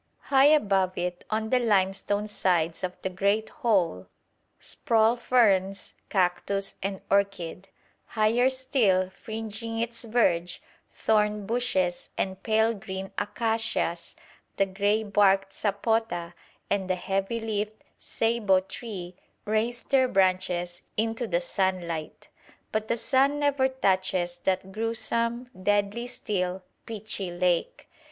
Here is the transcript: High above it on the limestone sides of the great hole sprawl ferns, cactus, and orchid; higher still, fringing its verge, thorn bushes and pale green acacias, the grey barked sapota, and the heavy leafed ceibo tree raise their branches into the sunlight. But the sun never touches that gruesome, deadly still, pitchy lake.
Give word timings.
High 0.33 0.45
above 0.47 0.97
it 0.97 1.25
on 1.29 1.51
the 1.51 1.59
limestone 1.59 2.27
sides 2.27 2.83
of 2.83 2.99
the 3.03 3.09
great 3.11 3.49
hole 3.61 4.07
sprawl 4.59 5.15
ferns, 5.15 5.93
cactus, 6.09 6.73
and 6.81 7.01
orchid; 7.11 7.69
higher 8.07 8.49
still, 8.49 9.11
fringing 9.11 9.77
its 9.77 10.03
verge, 10.03 10.59
thorn 10.89 11.45
bushes 11.45 12.09
and 12.17 12.41
pale 12.41 12.73
green 12.73 13.11
acacias, 13.19 14.15
the 14.57 14.65
grey 14.65 15.03
barked 15.03 15.51
sapota, 15.53 16.33
and 16.67 16.89
the 16.89 16.95
heavy 16.95 17.39
leafed 17.39 17.83
ceibo 17.99 18.59
tree 18.67 19.15
raise 19.45 19.83
their 19.83 20.07
branches 20.07 20.81
into 20.97 21.27
the 21.27 21.41
sunlight. 21.41 22.27
But 22.71 22.87
the 22.87 22.97
sun 22.97 23.37
never 23.37 23.67
touches 23.67 24.39
that 24.45 24.71
gruesome, 24.71 25.49
deadly 25.61 26.07
still, 26.07 26.63
pitchy 26.87 27.29
lake. 27.29 27.87